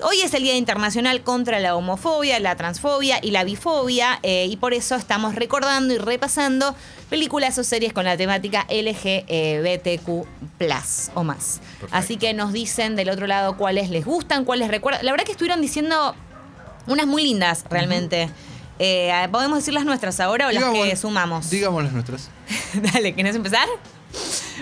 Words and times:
Hoy 0.00 0.20
es 0.20 0.32
el 0.32 0.44
Día 0.44 0.56
Internacional 0.56 1.22
contra 1.22 1.58
la 1.58 1.74
homofobia, 1.74 2.38
la 2.38 2.54
transfobia 2.54 3.18
y 3.20 3.32
la 3.32 3.42
bifobia, 3.42 4.20
eh, 4.22 4.46
y 4.48 4.56
por 4.56 4.72
eso 4.72 4.94
estamos 4.94 5.34
recordando 5.34 5.92
y 5.92 5.98
repasando 5.98 6.76
películas 7.10 7.58
o 7.58 7.64
series 7.64 7.92
con 7.92 8.04
la 8.04 8.16
temática 8.16 8.64
LGBTQ 8.70 10.08
o 11.14 11.24
más. 11.24 11.60
Así 11.90 12.16
que 12.16 12.32
nos 12.32 12.52
dicen 12.52 12.94
del 12.94 13.10
otro 13.10 13.26
lado 13.26 13.56
cuáles 13.56 13.90
les 13.90 14.04
gustan, 14.04 14.44
cuáles 14.44 14.68
recuerdan. 14.68 15.04
La 15.04 15.10
verdad 15.10 15.26
que 15.26 15.32
estuvieron 15.32 15.60
diciendo 15.60 16.14
unas 16.86 17.06
muy 17.08 17.24
lindas 17.24 17.64
realmente. 17.68 18.30
Eh, 18.78 19.12
¿Podemos 19.32 19.58
decir 19.58 19.74
las 19.74 19.84
nuestras 19.84 20.20
ahora 20.20 20.46
o 20.46 20.52
las 20.52 20.62
que 20.64 20.94
sumamos? 20.94 21.50
Digamos 21.50 21.82
las 21.82 21.92
nuestras. 21.92 22.30
Dale, 22.92 23.16
¿querés 23.16 23.34
empezar? 23.34 23.66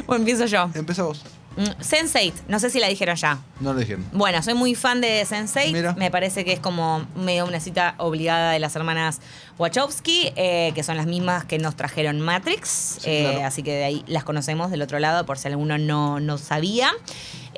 ¿O 0.07 0.15
empiezo 0.15 0.47
yo? 0.47 0.71
Empieza 0.75 1.03
vos. 1.03 1.23
Mm, 1.57 1.81
Sense8, 1.81 2.33
no 2.49 2.59
sé 2.59 2.71
si 2.71 2.81
la 2.81 2.89
dijeron 2.89 3.17
ya. 3.17 3.39
No 3.61 3.73
la 3.73 3.81
dijeron. 3.81 4.05
Bueno, 4.13 4.43
soy 4.43 4.55
muy 4.55 4.75
fan 4.75 5.01
de 5.01 5.23
Sense8. 5.27 5.97
Me 5.97 6.11
parece 6.11 6.45
que 6.45 6.53
es 6.53 6.61
como 6.61 7.07
medio 7.17 7.47
una 7.47 7.61
cita 7.61 7.95
obligada 7.99 8.53
de 8.53 8.59
las 8.59 8.77
hermanas 8.77 9.21
Wachowski, 9.59 10.33
eh, 10.37 10.73
que 10.75 10.83
son 10.83 10.97
las 10.97 11.07
mismas 11.07 11.45
que 11.45 11.59
nos 11.59 11.77
trajeron 11.77 12.21
Matrix. 12.21 12.99
Eh, 13.05 13.43
así 13.43 13.63
que 13.63 13.73
de 13.73 13.85
ahí 13.85 14.05
las 14.07 14.25
conocemos 14.25 14.71
del 14.71 14.83
otro 14.83 14.99
lado, 14.99 15.25
por 15.25 15.39
si 15.39 15.49
alguno 15.49 15.79
no, 15.79 16.21
no 16.21 16.39
sabía. 16.39 16.93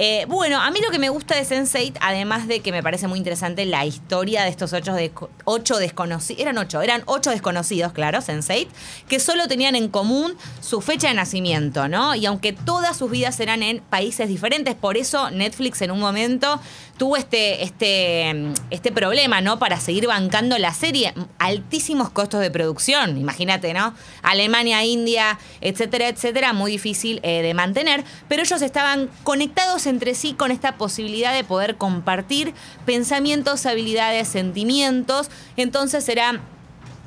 Eh, 0.00 0.26
bueno, 0.28 0.60
a 0.60 0.70
mí 0.70 0.78
lo 0.80 0.92
que 0.92 1.00
me 1.00 1.08
gusta 1.08 1.34
de 1.34 1.42
Sense8, 1.42 1.96
además 2.00 2.46
de 2.46 2.60
que 2.60 2.70
me 2.70 2.84
parece 2.84 3.08
muy 3.08 3.18
interesante 3.18 3.64
la 3.64 3.84
historia 3.84 4.44
de 4.44 4.48
estos 4.48 4.72
ocho, 4.72 4.94
de, 4.94 5.10
ocho 5.44 5.76
desconocidos, 5.78 6.40
eran 6.40 6.56
ocho, 6.56 6.80
eran 6.82 7.02
ocho 7.06 7.30
desconocidos, 7.30 7.92
claro, 7.92 8.18
Sense8, 8.18 8.68
que 9.08 9.18
solo 9.18 9.48
tenían 9.48 9.74
en 9.74 9.88
común 9.88 10.36
su 10.60 10.80
fecha 10.82 11.08
de 11.08 11.14
nacimiento, 11.14 11.88
¿no? 11.88 12.14
Y 12.14 12.26
aunque 12.26 12.52
todas 12.52 12.96
sus 12.96 13.10
vidas 13.10 13.40
eran 13.40 13.64
en 13.64 13.80
países 13.80 14.28
diferentes, 14.28 14.76
por 14.76 14.96
eso 14.96 15.32
Netflix 15.32 15.82
en 15.82 15.90
un 15.90 15.98
momento 15.98 16.60
tuvo 16.98 17.16
este, 17.16 17.62
este, 17.62 18.52
este 18.70 18.92
problema, 18.92 19.40
¿no? 19.40 19.58
Para 19.58 19.80
seguir 19.80 20.06
bancando 20.06 20.58
la 20.58 20.74
serie, 20.74 21.14
altísimos 21.38 22.10
costos 22.10 22.40
de 22.40 22.50
producción, 22.50 23.16
imagínate, 23.16 23.72
¿no? 23.72 23.94
Alemania, 24.22 24.84
India, 24.84 25.38
etcétera, 25.60 26.08
etcétera, 26.08 26.52
muy 26.52 26.72
difícil 26.72 27.20
eh, 27.22 27.42
de 27.42 27.54
mantener, 27.54 28.04
pero 28.28 28.42
ellos 28.42 28.60
estaban 28.60 29.08
conectados 29.22 29.86
entre 29.86 30.14
sí 30.14 30.34
con 30.34 30.50
esta 30.50 30.76
posibilidad 30.76 31.32
de 31.32 31.44
poder 31.44 31.76
compartir 31.76 32.52
pensamientos, 32.84 33.64
habilidades, 33.64 34.28
sentimientos. 34.28 35.30
Entonces 35.56 36.08
era 36.08 36.40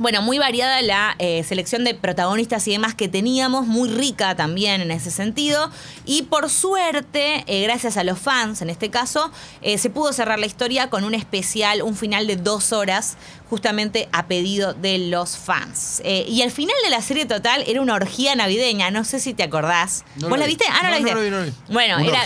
bueno, 0.01 0.23
muy 0.23 0.39
variada 0.39 0.81
la 0.81 1.15
eh, 1.19 1.43
selección 1.43 1.83
de 1.83 1.93
protagonistas 1.93 2.67
y 2.67 2.71
demás 2.71 2.95
que 2.95 3.07
teníamos, 3.07 3.67
muy 3.67 3.87
rica 3.87 4.35
también 4.35 4.81
en 4.81 4.89
ese 4.89 5.11
sentido. 5.11 5.69
Y 6.05 6.23
por 6.23 6.49
suerte, 6.49 7.43
eh, 7.45 7.61
gracias 7.61 7.97
a 7.97 8.03
los 8.03 8.17
fans 8.17 8.63
en 8.63 8.71
este 8.71 8.89
caso, 8.89 9.31
eh, 9.61 9.77
se 9.77 9.91
pudo 9.91 10.11
cerrar 10.11 10.39
la 10.39 10.47
historia 10.47 10.89
con 10.89 11.03
un 11.03 11.13
especial, 11.13 11.83
un 11.83 11.95
final 11.95 12.25
de 12.25 12.35
dos 12.35 12.73
horas, 12.73 13.15
justamente 13.47 14.09
a 14.11 14.25
pedido 14.27 14.73
de 14.73 14.97
los 14.97 15.37
fans. 15.37 16.01
y 16.05 16.41
el 16.41 16.51
final 16.51 16.75
de 16.85 16.89
la 16.89 17.01
serie 17.01 17.25
total 17.25 17.65
era 17.67 17.81
una 17.81 17.95
orgía 17.95 18.33
navideña, 18.33 18.91
no 18.91 19.03
sé 19.03 19.19
si 19.19 19.33
te 19.33 19.43
acordás. 19.43 20.05
¿Vos 20.15 20.39
la 20.39 20.45
viste? 20.45 20.63
Ah, 20.69 20.79
no, 20.83 20.89
la 20.89 20.99
viste. 20.99 21.53
Bueno, 21.67 21.99
era, 21.99 22.23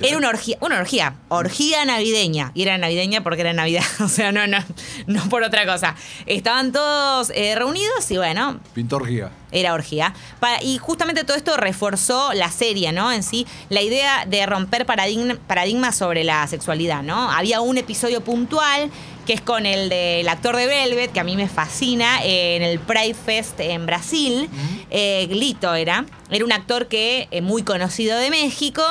era 0.00 0.16
una 0.16 0.30
orgía, 0.30 0.56
una 0.60 0.78
orgía, 0.80 1.16
orgía 1.28 1.84
navideña. 1.84 2.52
Y 2.54 2.62
era 2.62 2.78
navideña 2.78 3.22
porque 3.22 3.42
era 3.42 3.52
Navidad, 3.52 3.84
o 4.00 4.08
sea, 4.08 4.32
no, 4.32 4.46
no, 4.46 4.58
no 5.06 5.28
por 5.28 5.42
otra 5.42 5.66
cosa. 5.66 5.94
Estaban 6.24 6.72
todos 6.72 7.11
eh, 7.34 7.54
reunidos 7.54 8.10
y 8.10 8.16
bueno. 8.16 8.60
Pintó 8.74 8.96
orgía. 8.96 9.30
Era 9.50 9.74
orgía. 9.74 10.14
y 10.62 10.78
justamente 10.78 11.24
todo 11.24 11.36
esto 11.36 11.56
reforzó 11.56 12.32
la 12.32 12.50
serie, 12.50 12.92
¿no? 12.92 13.12
En 13.12 13.22
sí, 13.22 13.46
la 13.68 13.82
idea 13.82 14.24
de 14.26 14.44
romper 14.46 14.86
paradigmas 14.86 15.96
sobre 15.96 16.24
la 16.24 16.46
sexualidad, 16.46 17.02
¿no? 17.02 17.30
Había 17.30 17.60
un 17.60 17.76
episodio 17.76 18.22
puntual 18.22 18.90
que 19.26 19.34
es 19.34 19.40
con 19.40 19.66
el 19.66 19.88
del 19.88 20.28
actor 20.28 20.56
de 20.56 20.66
Velvet, 20.66 21.12
que 21.12 21.20
a 21.20 21.24
mí 21.24 21.36
me 21.36 21.48
fascina, 21.48 22.24
eh, 22.24 22.56
en 22.56 22.62
el 22.62 22.80
Pride 22.80 23.14
Fest 23.14 23.60
en 23.60 23.86
Brasil. 23.86 24.48
Eh, 24.90 25.26
Glito 25.28 25.74
era. 25.74 26.06
Era 26.30 26.44
un 26.44 26.52
actor 26.52 26.88
que 26.88 27.28
muy 27.42 27.62
conocido 27.62 28.18
de 28.18 28.30
México 28.30 28.82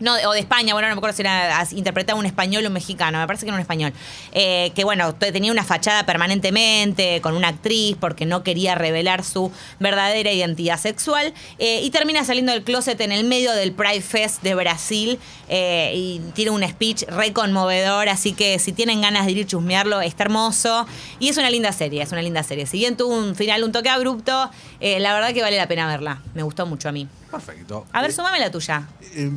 no, 0.00 0.14
o 0.14 0.32
de 0.32 0.40
España, 0.40 0.74
bueno, 0.74 0.88
no 0.88 0.94
me 0.94 0.98
acuerdo 0.98 1.16
si 1.16 1.22
era 1.22 1.66
interpretaba 1.72 2.18
un 2.18 2.26
español 2.26 2.64
o 2.64 2.68
un 2.68 2.74
mexicano, 2.74 3.18
me 3.18 3.26
parece 3.26 3.44
que 3.44 3.50
era 3.50 3.56
un 3.56 3.60
español. 3.60 3.92
Eh, 4.32 4.72
que 4.74 4.84
bueno, 4.84 5.14
tenía 5.14 5.50
una 5.50 5.64
fachada 5.64 6.06
permanentemente 6.06 7.20
con 7.20 7.34
una 7.34 7.48
actriz 7.48 7.96
porque 7.98 8.26
no 8.26 8.42
quería 8.42 8.74
revelar 8.74 9.24
su 9.24 9.50
verdadera 9.80 10.32
identidad 10.32 10.78
sexual. 10.78 11.32
Eh, 11.58 11.82
y 11.82 11.90
termina 11.90 12.24
saliendo 12.24 12.52
del 12.52 12.62
closet 12.62 13.00
en 13.00 13.12
el 13.12 13.24
medio 13.24 13.52
del 13.52 13.72
Pride 13.72 14.00
Fest 14.00 14.42
de 14.42 14.54
Brasil. 14.54 15.18
Eh, 15.48 15.92
y 15.96 16.20
tiene 16.34 16.50
un 16.50 16.62
speech 16.62 17.04
re 17.08 17.32
conmovedor. 17.32 18.08
Así 18.08 18.32
que 18.32 18.58
si 18.58 18.72
tienen 18.72 19.00
ganas 19.00 19.26
de 19.26 19.32
ir 19.32 19.44
a 19.44 19.46
chusmearlo, 19.46 20.00
está 20.00 20.24
hermoso. 20.24 20.86
Y 21.18 21.28
es 21.28 21.36
una 21.36 21.50
linda 21.50 21.72
serie, 21.72 22.02
es 22.02 22.12
una 22.12 22.22
linda 22.22 22.42
serie. 22.42 22.66
Si 22.66 22.78
bien 22.78 22.96
tuvo 22.96 23.16
un 23.16 23.34
final, 23.34 23.64
un 23.64 23.72
toque 23.72 23.88
abrupto, 23.88 24.50
la 24.80 25.14
verdad 25.14 25.32
que 25.32 25.42
vale 25.42 25.56
la 25.56 25.66
pena 25.66 25.86
verla. 25.86 26.22
Me 26.34 26.42
gustó 26.42 26.66
mucho 26.66 26.88
a 26.88 26.92
mí. 26.92 27.08
Perfecto. 27.30 27.86
A 27.92 28.02
ver, 28.02 28.12
sumame 28.12 28.38
la 28.38 28.50
tuya. 28.50 28.86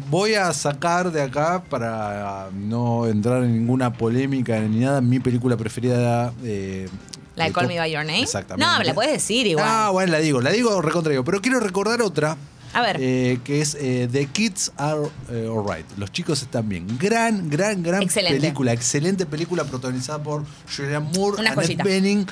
voy 0.10 0.36
a 0.36 0.52
sacar 0.54 1.12
de 1.12 1.22
acá, 1.22 1.64
para 1.64 2.50
no 2.54 3.08
entrar 3.08 3.44
en 3.44 3.54
ninguna 3.54 3.94
polémica 3.94 4.60
ni 4.60 4.80
nada, 4.80 5.02
mi 5.02 5.20
película 5.20 5.58
preferida. 5.58 6.34
Eh, 6.44 6.88
¿La 7.36 7.46
de 7.46 7.54
Call 7.54 7.68
Me 7.68 7.78
By 7.78 7.92
Your 7.92 8.06
Name? 8.06 8.22
Exactamente. 8.22 8.66
No, 8.66 8.80
me 8.80 8.86
la 8.86 8.94
puedes 8.94 9.12
decir 9.12 9.48
igual. 9.48 9.66
Ah, 9.68 9.90
bueno, 9.92 10.12
la 10.12 10.20
digo, 10.20 10.42
la 10.42 10.52
digo 10.52 10.82
recontra 10.82 11.14
Pero 11.24 11.42
quiero 11.42 11.60
recordar 11.60 12.02
otra 12.02 12.38
a 12.74 12.82
ver. 12.82 12.98
Eh, 13.00 13.40
que 13.44 13.62
es 13.62 13.76
eh, 13.76 14.08
The 14.12 14.28
Kids 14.28 14.72
Are 14.78 15.02
eh, 15.30 15.50
Alright. 15.50 15.86
Los 15.98 16.12
chicos 16.12 16.42
están 16.42 16.70
bien. 16.70 16.88
Gran, 16.98 17.50
gran, 17.50 17.84
gran 17.84 18.08
película. 18.08 18.72
Excelente 18.72 19.26
película 19.26 19.64
protagonizada 19.66 20.24
por 20.24 20.46
Julianne 20.74 21.10
Moore, 21.14 21.48
Annette 21.48 21.84
Bening, 21.84 22.26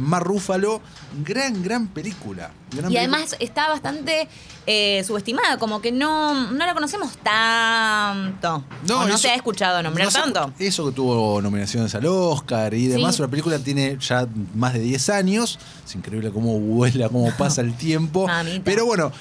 Mar 0.00 0.24
Ruffalo. 0.24 0.80
Gran, 1.24 1.62
gran 1.62 1.88
película. 1.88 2.50
y 2.88 2.96
además 2.96 3.36
está 3.38 3.68
bastante 3.68 4.28
subestimada, 5.04 5.58
como 5.58 5.80
que 5.80 5.92
no, 5.92 6.50
no 6.50 6.66
la 6.66 6.74
conocemos 6.74 7.16
tanto. 7.18 8.64
No, 8.88 9.00
o 9.00 9.06
no 9.06 9.18
se 9.18 9.28
ha 9.28 9.34
escuchado 9.34 9.82
nombrar 9.82 10.10
tanto. 10.12 10.52
Eso 10.58 10.86
que 10.86 10.92
tuvo 10.92 11.40
nominaciones 11.42 11.94
al 11.94 12.06
Oscar 12.06 12.72
y 12.74 12.88
demás. 12.88 13.18
Una 13.18 13.28
película 13.28 13.58
tiene 13.58 13.98
ya 14.00 14.26
más 14.54 14.72
de 14.72 14.80
10 14.80 15.08
años. 15.10 15.58
Es 15.86 15.94
increíble 15.94 16.30
cómo 16.30 16.58
vuela, 16.58 17.08
cómo 17.08 17.30
pasa 17.38 17.60
el 17.60 17.74
tiempo. 17.76 18.26
Pero 18.64 18.86
bueno, 18.86 19.12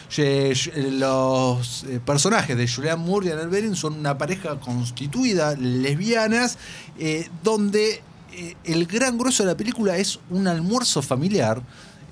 los 0.75 1.83
eh, 1.83 1.99
personajes 2.05 2.57
de 2.57 2.67
Julianne 2.67 3.03
Moore 3.03 3.27
y 3.27 3.31
Annette 3.31 3.49
Bening 3.49 3.75
son 3.75 3.93
una 3.93 4.17
pareja 4.17 4.59
constituida, 4.59 5.55
lesbianas, 5.55 6.57
eh, 6.99 7.29
donde 7.43 8.01
eh, 8.33 8.55
el 8.63 8.85
gran 8.85 9.17
grueso 9.17 9.43
de 9.43 9.49
la 9.49 9.57
película 9.57 9.97
es 9.97 10.19
un 10.29 10.47
almuerzo 10.47 11.01
familiar. 11.01 11.61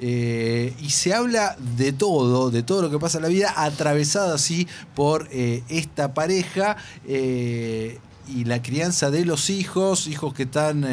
Y 0.02 0.90
se 0.90 1.14
habla 1.14 1.56
de 1.78 1.94
todo, 1.94 2.50
de 2.50 2.64
todo 2.64 2.82
lo 2.82 2.90
que 2.90 2.98
pasa 2.98 3.20
en 3.20 3.24
la 3.24 3.30
vida, 3.30 3.54
atravesada 3.56 4.36
así 4.36 4.68
por 4.96 5.30
esta 5.32 6.14
pareja 6.14 6.76
y 7.08 8.46
la 8.46 8.62
crianza 8.62 9.12
de 9.12 9.26
los 9.26 9.50
hijos, 9.52 10.08
hijos 10.08 10.34
que 10.34 10.44
están 10.44 10.86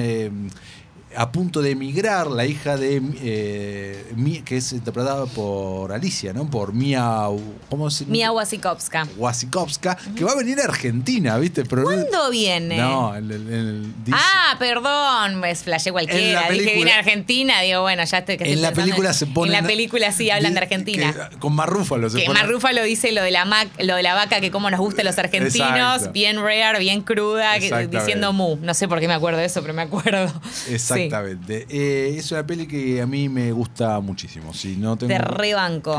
a 1.18 1.32
punto 1.32 1.62
de 1.62 1.72
emigrar, 1.72 2.28
la 2.28 2.46
hija 2.46 2.76
de 2.76 3.02
eh, 3.22 4.40
que 4.44 4.56
es 4.56 4.72
interpretada 4.72 5.26
por 5.26 5.90
Alicia, 5.92 6.32
¿no? 6.32 6.48
Por 6.48 6.72
Mia 6.72 7.24
¿cómo 7.68 7.90
se 7.90 8.06
Mia 8.06 8.30
Wasikowska. 8.30 9.08
Wasikowska, 9.16 9.98
que 10.14 10.22
va 10.22 10.30
a 10.30 10.36
venir 10.36 10.60
a 10.60 10.64
Argentina, 10.64 11.36
¿viste? 11.38 11.64
Pero 11.64 11.82
¿Cuándo 11.82 12.30
viene? 12.30 12.76
No, 12.76 13.16
el, 13.16 13.32
el, 13.32 13.94
Ah, 14.12 14.54
perdón, 14.60 15.40
me 15.40 15.56
flashé 15.56 15.90
cualquiera. 15.90 16.48
Dije 16.50 16.76
viene 16.76 16.92
a 16.92 16.98
Argentina, 16.98 17.62
digo, 17.62 17.80
bueno, 17.80 18.04
ya 18.04 18.18
estoy 18.18 18.36
En 18.38 18.62
la 18.62 18.72
película 18.72 19.12
se 19.12 19.26
pone 19.26 19.52
En 19.52 19.60
la 19.60 19.66
película 19.66 20.12
sí 20.12 20.30
hablan 20.30 20.54
de 20.54 20.60
Argentina. 20.60 21.30
con 21.40 21.52
Marrúfalo 21.52 22.10
se 22.10 22.18
que 22.18 22.28
Marrúfalo 22.28 22.84
dice 22.84 23.10
lo 23.10 23.24
de 23.24 23.32
la 23.32 23.44
lo 23.80 23.96
de 23.96 24.02
la 24.04 24.14
vaca 24.14 24.40
que 24.40 24.52
como 24.52 24.70
nos 24.70 24.78
gusta 24.78 25.02
a 25.02 25.04
los 25.04 25.18
argentinos, 25.18 26.12
bien 26.12 26.40
rare, 26.40 26.78
bien 26.78 27.00
cruda, 27.00 27.58
diciendo 27.58 28.32
mu. 28.32 28.56
No 28.62 28.72
sé 28.72 28.86
por 28.86 29.00
qué 29.00 29.08
me 29.08 29.14
acuerdo 29.14 29.40
de 29.40 29.46
eso, 29.46 29.62
pero 29.62 29.74
me 29.74 29.82
acuerdo. 29.82 30.32
Exacto. 30.70 31.07
Exactamente. 31.08 31.66
Eh, 31.68 32.16
es 32.16 32.30
una 32.32 32.46
peli 32.46 32.66
que 32.66 33.00
a 33.00 33.06
mí 33.06 33.28
me 33.28 33.52
gusta 33.52 34.00
muchísimo. 34.00 34.54
Si 34.54 34.76
no 34.76 34.96
tengo 34.96 35.14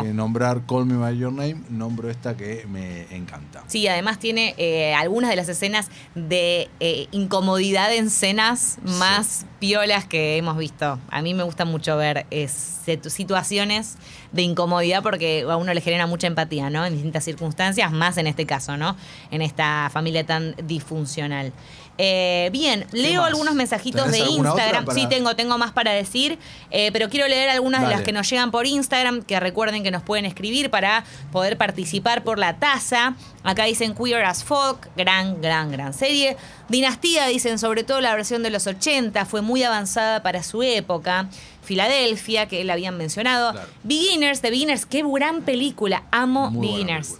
que 0.04 0.14
nombrar 0.14 0.66
Call 0.66 0.86
Me 0.86 0.98
By 0.98 1.18
Your 1.18 1.32
Name, 1.32 1.62
nombro 1.70 2.10
esta 2.10 2.36
que 2.36 2.66
me 2.70 3.14
encanta. 3.16 3.64
Sí, 3.68 3.88
además 3.88 4.20
tiene 4.20 4.56
eh, 4.58 4.94
algunas 4.94 5.30
de 5.30 5.36
las 5.36 5.50
escenas 5.50 5.90
de 6.16 6.70
eh, 6.80 7.08
incomodidad 7.12 7.94
en 7.94 8.08
escenas 8.08 8.78
más 8.84 9.46
piolas 9.60 10.06
que 10.06 10.38
hemos 10.38 10.58
visto. 10.58 11.00
A 11.10 11.22
mí 11.22 11.34
me 11.34 11.44
gusta 11.44 11.66
mucho 11.66 11.98
ver 11.98 12.26
situaciones 13.08 13.98
de 14.32 14.42
incomodidad 14.42 15.04
porque 15.04 15.46
a 15.48 15.58
uno 15.58 15.74
le 15.74 15.82
genera 15.82 16.08
mucha 16.08 16.28
empatía, 16.28 16.70
¿no? 16.70 16.86
En 16.86 16.94
distintas 16.94 17.24
circunstancias, 17.24 17.92
más 17.92 18.18
en 18.18 18.28
este 18.28 18.46
caso, 18.46 18.78
¿no? 18.78 18.96
En 19.32 19.42
esta 19.42 19.90
familia 19.92 20.26
tan 20.26 20.56
disfuncional. 20.64 21.54
Eh, 22.02 22.50
bien, 22.54 22.88
leo 22.94 23.26
algunos 23.26 23.56
mensajitos 23.56 24.10
de 24.10 24.20
Instagram. 24.20 24.86
Sí, 24.94 25.06
tengo, 25.10 25.36
tengo 25.36 25.58
más 25.58 25.74
para 25.74 25.92
decir, 25.92 26.40
eh, 26.72 26.92
pero 26.94 27.10
quiero 27.10 27.28
leer 27.28 27.50
algunas 27.50 27.82
de 27.82 27.90
las 27.90 28.04
que 28.04 28.14
nos 28.14 28.30
llegan 28.30 28.52
por 28.52 28.66
Instagram, 28.66 29.22
que 29.22 29.38
recuerden 29.38 29.84
que 29.84 29.92
nos 29.92 30.02
pueden 30.02 30.24
escribir 30.24 30.70
para 30.70 31.04
poder 31.34 31.58
participar 31.58 32.24
por 32.24 32.40
la 32.40 32.58
taza. 32.58 33.16
Acá 33.44 33.66
dicen 33.66 33.94
Queer 33.96 34.24
as 34.24 34.46
Folk, 34.46 34.90
gran, 34.96 35.42
gran, 35.42 35.74
gran 35.74 35.94
serie. 35.94 36.38
Dinastía, 36.70 37.28
dicen 37.28 37.60
sobre 37.60 37.84
todo 37.84 38.00
la 38.00 38.16
versión 38.16 38.44
de 38.44 38.50
los 38.50 38.66
80, 38.66 39.26
fue 39.26 39.42
muy 39.42 39.64
avanzada 39.64 40.24
para 40.24 40.42
su 40.42 40.64
época. 40.64 41.28
Filadelfia, 41.64 42.48
que 42.48 42.64
la 42.64 42.74
habían 42.74 42.96
mencionado. 42.96 43.60
Beginners, 43.84 44.40
The 44.40 44.52
Beginners, 44.52 44.86
qué 44.86 45.04
gran 45.04 45.42
película. 45.42 46.04
Amo 46.12 46.50
Beginners. 46.50 47.18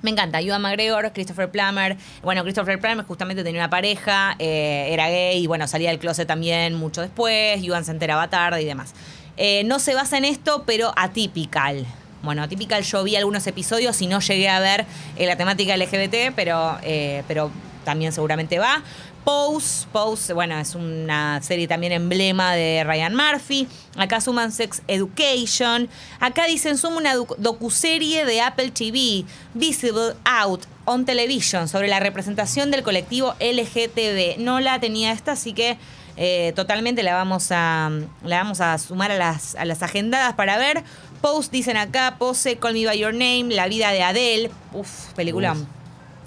Me 0.00 0.10
encanta, 0.10 0.40
Ewan 0.40 0.62
McGregor, 0.62 1.12
Christopher 1.12 1.50
Plummer. 1.50 1.96
Bueno, 2.22 2.42
Christopher 2.44 2.78
Plummer 2.78 3.04
justamente 3.04 3.42
tenía 3.42 3.60
una 3.60 3.70
pareja, 3.70 4.36
eh, 4.38 4.88
era 4.90 5.08
gay 5.08 5.42
y 5.42 5.46
bueno, 5.48 5.66
salía 5.66 5.90
del 5.90 5.98
closet 5.98 6.28
también 6.28 6.74
mucho 6.74 7.00
después. 7.00 7.62
Ewan 7.64 7.84
se 7.84 7.90
enteraba 7.90 8.28
tarde 8.28 8.62
y 8.62 8.64
demás. 8.64 8.94
Eh, 9.36 9.64
no 9.64 9.80
se 9.80 9.94
basa 9.94 10.16
en 10.16 10.24
esto, 10.24 10.62
pero 10.66 10.92
atypical. 10.96 11.84
Bueno, 12.22 12.42
atypical 12.42 12.82
yo 12.84 13.02
vi 13.02 13.16
algunos 13.16 13.46
episodios 13.48 14.00
y 14.00 14.06
no 14.06 14.20
llegué 14.20 14.48
a 14.48 14.60
ver 14.60 14.86
eh, 15.16 15.26
la 15.26 15.36
temática 15.36 15.76
LGBT, 15.76 16.32
pero, 16.34 16.78
pero 17.26 17.50
también 17.88 18.12
seguramente 18.12 18.58
va. 18.58 18.82
Pose, 19.24 19.86
Pose, 19.90 20.34
bueno, 20.34 20.58
es 20.58 20.74
una 20.74 21.40
serie 21.42 21.66
también 21.66 21.94
emblema 21.94 22.52
de 22.52 22.84
Ryan 22.84 23.14
Murphy. 23.14 23.66
Acá 23.96 24.20
suman 24.20 24.52
Sex 24.52 24.82
Education. 24.88 25.88
Acá 26.20 26.44
dicen 26.44 26.76
suma 26.76 26.98
una 26.98 27.14
docuserie 27.14 28.26
de 28.26 28.42
Apple 28.42 28.72
TV, 28.72 29.24
Visible 29.54 30.12
Out 30.26 30.66
on 30.84 31.06
Television, 31.06 31.66
sobre 31.66 31.88
la 31.88 31.98
representación 31.98 32.70
del 32.70 32.82
colectivo 32.82 33.34
LGTB. 33.40 34.38
No 34.38 34.60
la 34.60 34.78
tenía 34.80 35.12
esta, 35.12 35.32
así 35.32 35.54
que 35.54 35.78
eh, 36.18 36.52
totalmente 36.54 37.02
la 37.02 37.14
vamos 37.14 37.50
a, 37.50 37.90
la 38.22 38.36
vamos 38.36 38.60
a 38.60 38.76
sumar 38.76 39.12
a 39.12 39.16
las, 39.16 39.54
a 39.54 39.64
las 39.64 39.82
agendadas 39.82 40.34
para 40.34 40.58
ver. 40.58 40.84
Pose, 41.22 41.48
dicen 41.50 41.78
acá, 41.78 42.16
Pose, 42.18 42.58
Call 42.58 42.74
Me 42.74 42.84
By 42.84 42.98
Your 42.98 43.14
Name, 43.14 43.46
La 43.48 43.66
Vida 43.66 43.92
de 43.92 44.02
Adele. 44.02 44.50
Uf, 44.74 45.14
película. 45.14 45.56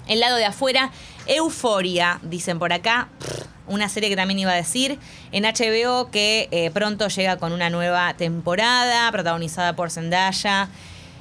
El 0.08 0.20
lado 0.20 0.36
de 0.36 0.44
afuera 0.44 0.90
Euforia, 1.26 2.18
dicen 2.22 2.58
por 2.58 2.72
acá. 2.72 3.08
Una 3.66 3.88
serie 3.88 4.08
que 4.08 4.16
también 4.16 4.38
iba 4.38 4.52
a 4.52 4.56
decir 4.56 4.98
en 5.30 5.44
HBO 5.44 6.10
que 6.10 6.48
eh, 6.50 6.70
pronto 6.72 7.08
llega 7.08 7.36
con 7.36 7.52
una 7.52 7.70
nueva 7.70 8.14
temporada 8.14 9.10
protagonizada 9.12 9.74
por 9.74 9.90
Zendaya. 9.90 10.68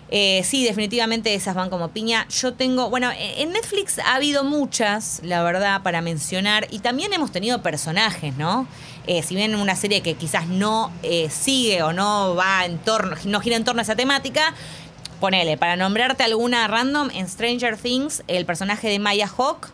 Eh, 0.10 0.42
sí, 0.44 0.66
definitivamente 0.66 1.34
esas 1.34 1.56
van 1.56 1.70
como 1.70 1.90
piña. 1.90 2.28
Yo 2.28 2.54
tengo, 2.54 2.90
bueno, 2.90 3.12
e-, 3.12 3.44
en 3.44 3.52
Netflix 3.52 4.00
ha 4.00 4.16
habido 4.16 4.44
muchas, 4.44 5.22
la 5.24 5.44
verdad, 5.44 5.84
para 5.84 6.02
mencionar, 6.02 6.68
y 6.72 6.80
también 6.80 7.14
hemos 7.14 7.32
tenido 7.32 7.62
personajes, 7.62 8.36
¿no? 8.36 8.68
Eh, 9.08 9.24
si 9.24 9.36
bien 9.36 9.56
una 9.56 9.76
serie 9.76 10.02
que 10.02 10.16
quizás 10.16 10.48
no 10.48 10.92
sigue 11.30 11.82
o 11.82 11.94
no 11.94 12.36
va 12.36 12.66
en 12.66 12.78
torno, 12.80 13.16
no 13.26 13.40
gira 13.40 13.56
en 13.56 13.64
torno 13.64 13.80
a 13.80 13.84
esa 13.84 13.96
temática, 13.96 14.54
ponele, 15.22 15.56
para 15.56 15.76
nombrarte 15.76 16.24
alguna 16.24 16.68
random, 16.68 17.10
en 17.14 17.30
Stranger 17.30 17.78
Things, 17.78 18.24
el 18.28 18.46
personaje 18.46 18.90
de 18.90 19.00
Maya 19.00 19.30
Hawk 19.38 19.72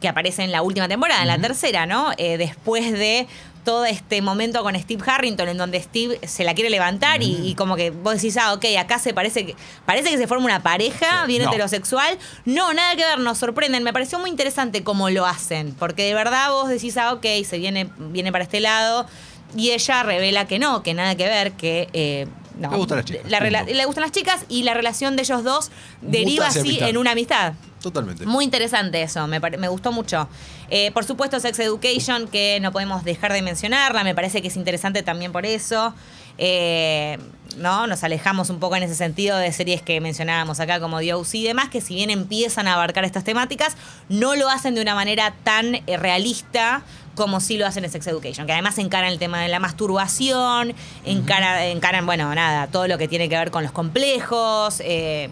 que 0.00 0.08
aparece 0.08 0.44
en 0.44 0.52
la 0.52 0.62
última 0.62 0.88
temporada, 0.88 1.22
en 1.22 1.28
la 1.28 1.38
tercera, 1.38 1.86
¿no? 1.86 2.12
Eh, 2.18 2.38
después 2.38 2.92
de 2.92 3.26
todo 3.64 3.84
este 3.84 4.22
momento 4.22 4.62
con 4.62 4.74
Steve 4.78 5.02
Harrington 5.06 5.48
en 5.48 5.58
donde 5.58 5.82
Steve 5.82 6.18
se 6.26 6.42
la 6.42 6.54
quiere 6.54 6.70
levantar 6.70 7.22
y, 7.22 7.54
como 7.54 7.76
que 7.76 7.90
vos 7.90 8.14
decís, 8.14 8.38
ah, 8.38 8.54
ok, 8.54 8.64
acá 8.78 8.98
se 8.98 9.12
parece 9.12 9.44
que 9.44 9.56
parece 9.84 10.10
que 10.10 10.16
se 10.16 10.26
forma 10.26 10.46
una 10.46 10.62
pareja 10.62 11.26
bien 11.26 11.42
heterosexual. 11.42 12.16
No, 12.46 12.72
nada 12.72 12.96
que 12.96 13.04
ver, 13.04 13.18
nos 13.18 13.36
sorprenden. 13.36 13.82
Me 13.82 13.92
pareció 13.92 14.18
muy 14.18 14.30
interesante 14.30 14.82
cómo 14.82 15.10
lo 15.10 15.26
hacen, 15.26 15.74
porque 15.78 16.04
de 16.04 16.14
verdad 16.14 16.50
vos 16.50 16.70
decís, 16.70 16.96
ah, 16.96 17.12
ok, 17.12 17.26
se 17.44 17.58
viene, 17.58 17.90
viene 17.98 18.32
para 18.32 18.44
este 18.44 18.60
lado. 18.60 19.06
Y 19.54 19.72
ella 19.72 20.02
revela 20.02 20.46
que 20.46 20.58
no, 20.58 20.82
que 20.82 20.94
nada 20.94 21.14
que 21.14 21.26
ver, 21.26 21.52
que 21.52 21.88
eh, 21.92 22.26
le 22.58 22.76
gustan 22.76 22.98
las 22.98 23.04
chicas. 23.04 23.24
le 23.66 23.84
gustan 23.84 24.02
las 24.02 24.12
chicas 24.12 24.44
y 24.48 24.62
la 24.62 24.74
relación 24.74 25.16
de 25.16 25.22
ellos 25.22 25.44
dos 25.44 25.70
deriva 26.00 26.48
así 26.48 26.78
en 26.80 26.96
una 26.96 27.12
amistad. 27.12 27.54
Totalmente. 27.80 28.26
Muy 28.26 28.44
interesante 28.44 29.02
eso, 29.02 29.26
me, 29.28 29.38
me 29.38 29.68
gustó 29.68 29.92
mucho. 29.92 30.28
Eh, 30.68 30.90
por 30.92 31.04
supuesto, 31.04 31.38
Sex 31.38 31.58
Education, 31.60 32.26
que 32.26 32.58
no 32.60 32.72
podemos 32.72 33.04
dejar 33.04 33.32
de 33.32 33.40
mencionarla, 33.40 34.02
me 34.02 34.14
parece 34.14 34.42
que 34.42 34.48
es 34.48 34.56
interesante 34.56 35.02
también 35.02 35.32
por 35.32 35.46
eso. 35.46 35.94
Eh, 36.38 37.18
¿no? 37.56 37.86
Nos 37.86 38.04
alejamos 38.04 38.50
un 38.50 38.60
poco 38.60 38.76
en 38.76 38.84
ese 38.84 38.94
sentido 38.94 39.36
de 39.36 39.52
series 39.52 39.82
que 39.82 40.00
mencionábamos 40.00 40.60
acá 40.60 40.78
como 40.80 40.98
Dios 41.00 41.34
y 41.34 41.44
demás, 41.44 41.68
que 41.68 41.80
si 41.80 41.94
bien 41.94 42.10
empiezan 42.10 42.68
a 42.68 42.74
abarcar 42.74 43.04
estas 43.04 43.24
temáticas, 43.24 43.76
no 44.08 44.36
lo 44.36 44.48
hacen 44.48 44.74
de 44.74 44.82
una 44.82 44.94
manera 44.94 45.34
tan 45.44 45.74
eh, 45.74 45.96
realista 45.96 46.82
como 47.18 47.40
sí 47.40 47.58
lo 47.58 47.66
hacen 47.66 47.84
en 47.84 47.90
Sex 47.90 48.06
Education, 48.06 48.46
que 48.46 48.52
además 48.52 48.78
encaran 48.78 49.12
el 49.12 49.18
tema 49.18 49.42
de 49.42 49.48
la 49.48 49.58
masturbación, 49.60 50.72
encaran, 51.04 52.06
bueno, 52.06 52.34
nada, 52.34 52.68
todo 52.68 52.86
lo 52.88 52.96
que 52.96 53.08
tiene 53.08 53.28
que 53.28 53.36
ver 53.36 53.50
con 53.50 53.62
los 53.62 53.72
complejos, 53.72 54.80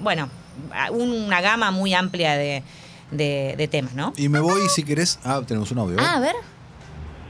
bueno, 0.03 0.29
una 0.91 1.41
gama 1.41 1.71
muy 1.71 1.95
amplia 1.95 2.37
de, 2.37 2.63
de, 3.11 3.69
temas, 3.71 3.95
¿no? 3.95 4.13
Y 4.17 4.29
me 4.29 4.41
voy, 4.41 4.63
si 4.69 4.83
querés, 4.83 5.19
ah, 5.25 5.41
tenemos 5.47 5.71
un 5.71 5.79
audio. 5.79 5.97
Ah, 6.01 6.17
a 6.17 6.21
ver. 6.21 6.35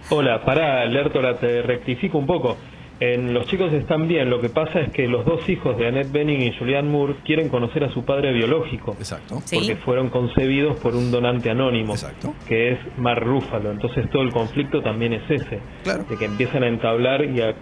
Hola, 0.08 0.44
para 0.44 0.85
Lertora, 0.87 1.38
te 1.38 1.62
rectifico 1.62 2.19
un 2.19 2.26
poco. 2.26 2.56
En 2.98 3.34
Los 3.34 3.46
chicos 3.46 3.72
están 3.75 4.08
bien, 4.08 4.31
lo 4.31 4.40
que 4.40 4.48
pasa 4.48 4.81
es 4.81 4.90
que 4.90 5.06
los 5.06 5.26
dos 5.26 5.46
hijos 5.50 5.76
de 5.76 5.87
Annette 5.87 6.10
Bening 6.10 6.40
y 6.40 6.56
Julianne 6.56 6.88
Moore 6.88 7.16
quieren 7.25 7.50
conocer 7.50 7.84
a 7.84 7.93
su 7.93 8.04
padre 8.04 8.32
biológico. 8.32 8.96
Exacto. 8.98 9.43
Porque 9.52 9.76
fueron 9.76 10.08
concebidos 10.08 10.78
por 10.78 10.96
un 10.96 11.10
donante 11.10 11.50
anónimo. 11.50 11.93
Exacto. 11.93 12.34
Que 12.48 12.72
es 12.72 12.78
Mar 12.96 13.22
Rúfalo. 13.22 13.70
Entonces 13.70 14.08
todo 14.10 14.22
el 14.22 14.32
conflicto 14.32 14.81
también 14.81 15.12
es 15.12 15.31
ese. 15.31 15.60
Claro. 15.82 16.04
De 16.08 16.16
que 16.16 16.25
empiezan 16.25 16.62
a 16.62 16.69
entablar 16.69 17.25
y 17.25 17.43
a, 17.43 17.54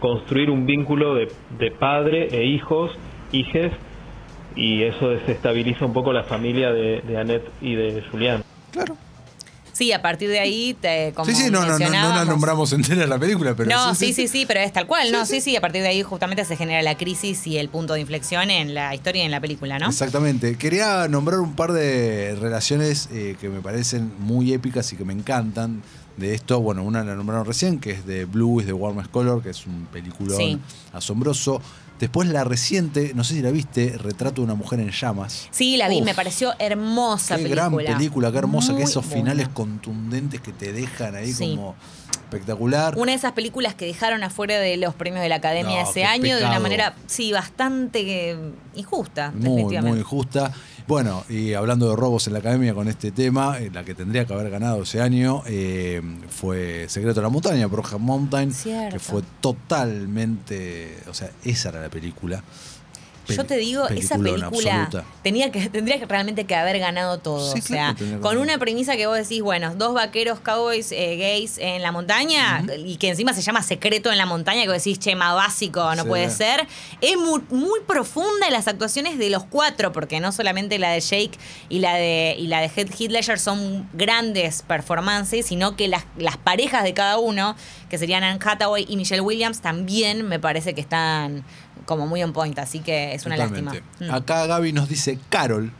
construir 0.00 0.50
un 0.50 0.64
vínculo 0.64 1.14
de, 1.14 1.28
de 1.58 1.70
padre 1.70 2.28
e 2.30 2.46
hijos, 2.46 2.90
hijes, 3.30 3.72
y 4.56 4.84
eso 4.84 5.10
desestabiliza 5.10 5.84
un 5.84 5.92
poco 5.92 6.14
la 6.14 6.24
familia 6.24 6.72
de, 6.72 7.02
de 7.02 7.18
Annette 7.18 7.50
y 7.60 7.74
de 7.74 8.02
Julián. 8.10 8.42
Claro. 8.72 8.96
Sí, 9.78 9.92
a 9.92 10.02
partir 10.02 10.28
de 10.28 10.40
ahí, 10.40 10.74
te, 10.74 11.12
como 11.14 11.30
Sí, 11.30 11.36
sí, 11.36 11.50
no, 11.52 11.64
no, 11.64 11.78
no, 11.78 11.88
no 11.88 12.08
la 12.16 12.24
nombramos 12.24 12.72
entera 12.72 13.06
la 13.06 13.16
película, 13.16 13.54
pero. 13.54 13.70
No, 13.70 13.94
sí, 13.94 14.12
sí, 14.12 14.26
sí, 14.26 14.44
pero 14.44 14.58
es 14.58 14.72
tal 14.72 14.88
cual, 14.88 15.12
¿no? 15.12 15.24
Sí, 15.24 15.40
sí, 15.40 15.54
a 15.54 15.60
partir 15.60 15.82
de 15.82 15.88
ahí 15.88 16.02
justamente 16.02 16.44
se 16.44 16.56
genera 16.56 16.82
la 16.82 16.96
crisis 16.96 17.46
y 17.46 17.58
el 17.58 17.68
punto 17.68 17.92
de 17.92 18.00
inflexión 18.00 18.50
en 18.50 18.74
la 18.74 18.92
historia 18.92 19.22
y 19.22 19.26
en 19.26 19.30
la 19.30 19.40
película, 19.40 19.78
¿no? 19.78 19.86
Exactamente. 19.86 20.56
Quería 20.56 21.06
nombrar 21.06 21.38
un 21.38 21.54
par 21.54 21.70
de 21.70 22.36
relaciones 22.40 23.08
eh, 23.12 23.36
que 23.40 23.48
me 23.48 23.60
parecen 23.60 24.10
muy 24.18 24.52
épicas 24.52 24.92
y 24.92 24.96
que 24.96 25.04
me 25.04 25.12
encantan 25.12 25.80
de 26.16 26.34
esto. 26.34 26.60
Bueno, 26.60 26.82
una 26.82 27.04
la 27.04 27.14
nombraron 27.14 27.46
recién, 27.46 27.78
que 27.78 27.92
es 27.92 28.04
de 28.04 28.24
Blue 28.24 28.60
is 28.60 28.66
the 28.66 28.72
Warmest 28.72 29.12
Color, 29.12 29.44
que 29.44 29.50
es 29.50 29.64
un 29.64 29.86
peliculón 29.92 30.60
asombroso. 30.92 31.62
Después 31.98 32.28
la 32.28 32.44
reciente, 32.44 33.12
no 33.14 33.24
sé 33.24 33.34
si 33.34 33.42
la 33.42 33.50
viste, 33.50 33.98
Retrato 33.98 34.36
de 34.36 34.42
una 34.42 34.54
mujer 34.54 34.80
en 34.80 34.90
llamas. 34.90 35.48
Sí, 35.50 35.76
la 35.76 35.88
vi, 35.88 36.00
me 36.02 36.14
pareció 36.14 36.52
hermosa 36.58 37.36
qué 37.36 37.48
gran 37.48 37.74
película, 37.74 38.30
qué 38.30 38.38
hermosa, 38.38 38.76
que 38.76 38.84
esos 38.84 39.04
finales 39.04 39.48
contundentes 39.48 40.40
que 40.40 40.52
te 40.52 40.72
dejan 40.72 41.14
ahí 41.16 41.32
como 41.32 41.74
espectacular. 42.10 42.96
Una 42.96 43.12
de 43.12 43.18
esas 43.18 43.32
películas 43.32 43.74
que 43.74 43.86
dejaron 43.86 44.22
afuera 44.22 44.58
de 44.58 44.76
los 44.76 44.94
premios 44.94 45.22
de 45.22 45.28
la 45.28 45.36
Academia 45.36 45.82
ese 45.82 46.04
año 46.04 46.36
de 46.36 46.44
una 46.44 46.60
manera, 46.60 46.94
sí, 47.06 47.32
bastante 47.32 48.36
injusta, 48.74 49.32
muy, 49.34 49.64
Muy 49.80 49.98
injusta. 49.98 50.52
Bueno, 50.88 51.22
y 51.28 51.52
hablando 51.52 51.90
de 51.90 51.96
robos 51.96 52.28
en 52.28 52.32
la 52.32 52.38
academia 52.38 52.72
con 52.72 52.88
este 52.88 53.10
tema, 53.10 53.58
eh, 53.58 53.70
la 53.70 53.84
que 53.84 53.94
tendría 53.94 54.24
que 54.24 54.32
haber 54.32 54.48
ganado 54.48 54.84
ese 54.84 55.02
año 55.02 55.42
eh, 55.44 56.00
fue 56.30 56.86
Secreto 56.88 57.20
de 57.20 57.24
la 57.24 57.28
Montaña, 57.28 57.66
Broja 57.66 57.98
Mountain, 57.98 58.54
que 58.90 58.98
fue 58.98 59.22
totalmente, 59.42 60.96
o 61.06 61.12
sea, 61.12 61.30
esa 61.44 61.68
era 61.68 61.82
la 61.82 61.90
película. 61.90 62.42
Yo 63.28 63.44
te 63.44 63.56
digo, 63.56 63.88
esa 63.88 64.18
película 64.18 64.88
tenía 65.22 65.50
que, 65.50 65.68
tendría 65.68 65.98
que 65.98 66.06
realmente 66.06 66.44
que 66.44 66.54
haber 66.54 66.78
ganado 66.78 67.18
todo. 67.18 67.52
o 67.52 67.60
sea, 67.60 67.94
con 68.20 68.38
una 68.38 68.58
premisa 68.58 68.96
que 68.96 69.06
vos 69.06 69.16
decís, 69.16 69.42
bueno, 69.42 69.74
dos 69.74 69.94
vaqueros 69.94 70.40
cowboys 70.40 70.92
eh, 70.92 71.16
gays 71.16 71.58
en 71.58 71.82
la 71.82 71.92
montaña, 71.92 72.64
y 72.76 72.96
que 72.96 73.08
encima 73.08 73.32
se 73.32 73.42
llama 73.42 73.62
Secreto 73.62 74.10
en 74.10 74.18
la 74.18 74.26
montaña, 74.26 74.62
que 74.62 74.68
vos 74.68 74.78
decís, 74.78 74.98
che, 74.98 75.14
más 75.14 75.34
básico, 75.34 75.94
no 75.94 76.04
puede 76.04 76.30
ser. 76.30 76.66
Es 77.00 77.16
muy, 77.16 77.42
muy 77.50 77.80
profunda 77.86 78.46
en 78.46 78.52
las 78.52 78.68
actuaciones 78.68 79.18
de 79.18 79.30
los 79.30 79.44
cuatro, 79.44 79.92
porque 79.92 80.20
no 80.20 80.32
solamente 80.32 80.78
la 80.78 80.90
de 80.90 81.00
Jake 81.00 81.32
y 81.68 81.80
la 81.80 81.94
de, 81.94 82.36
y 82.38 82.46
la 82.46 82.60
de 82.60 82.68
Heath 82.68 83.10
Ledger 83.10 83.38
son 83.38 83.88
grandes 83.92 84.62
performances, 84.62 85.46
sino 85.46 85.76
que 85.76 85.88
las, 85.88 86.04
las 86.16 86.36
parejas 86.36 86.84
de 86.84 86.94
cada 86.94 87.18
uno, 87.18 87.56
que 87.88 87.98
serían 87.98 88.24
Anne 88.24 88.38
Hathaway 88.44 88.86
y 88.88 88.96
Michelle 88.96 89.20
Williams, 89.20 89.60
también 89.60 90.26
me 90.28 90.38
parece 90.38 90.74
que 90.74 90.80
están 90.80 91.44
como 91.88 92.06
muy 92.06 92.22
on 92.22 92.34
point, 92.34 92.56
así 92.58 92.80
que 92.80 93.14
es 93.14 93.24
una 93.24 93.38
lástima. 93.38 93.72
Mm. 93.98 94.10
Acá 94.10 94.46
Gaby 94.46 94.74
nos 94.74 94.90
dice 94.90 95.18
Carol, 95.30 95.72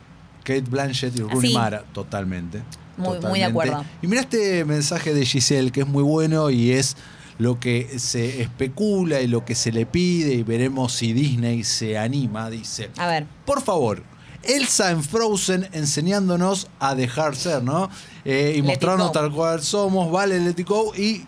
Kate 0.43 0.61
Blanchett 0.61 1.15
y 1.15 1.21
Rooney 1.21 1.53
Mara, 1.53 1.83
totalmente. 1.93 2.63
Muy, 2.97 3.19
muy 3.19 3.39
de 3.39 3.45
acuerdo. 3.45 3.85
Y 4.01 4.07
mira 4.07 4.21
este 4.21 4.65
mensaje 4.65 5.13
de 5.13 5.23
Giselle, 5.23 5.71
que 5.71 5.81
es 5.81 5.87
muy 5.87 6.01
bueno 6.01 6.49
y 6.49 6.71
es 6.71 6.97
lo 7.37 7.59
que 7.59 7.99
se 7.99 8.41
especula 8.41 9.21
y 9.21 9.27
lo 9.27 9.45
que 9.45 9.53
se 9.53 9.71
le 9.71 9.85
pide 9.85 10.33
y 10.33 10.41
veremos 10.41 10.93
si 10.93 11.13
Disney 11.13 11.63
se 11.63 11.95
anima. 11.95 12.49
Dice, 12.49 12.89
a 12.97 13.05
ver, 13.05 13.27
por 13.45 13.61
favor, 13.61 14.01
Elsa 14.41 14.89
en 14.89 15.03
Frozen 15.03 15.69
enseñándonos 15.73 16.69
a 16.79 16.95
dejar 16.95 17.35
ser, 17.35 17.61
¿no? 17.61 17.87
Eh, 18.25 18.55
y 18.57 18.63
mostrarnos 18.63 19.11
tal 19.11 19.31
cual 19.31 19.61
somos, 19.61 20.11
vale, 20.11 20.39
let 20.39 20.55
it 20.57 20.67
go, 20.67 20.91
y 20.95 21.23